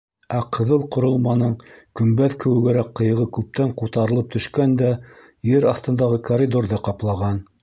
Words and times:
Ә 0.35 0.37
ҡыҙыл 0.55 0.85
ҡоролманың 0.95 1.51
көмбәҙ 1.99 2.37
кеүегерәк 2.45 2.89
ҡыйығы 3.01 3.27
күптән 3.39 3.77
ҡутарылып 3.83 4.33
төшкән 4.37 4.75
дә 4.83 4.91
ер 5.53 5.71
аҫтындағы 5.75 6.23
коридорҙы 6.33 6.83
ҡаплаған. 6.91 7.43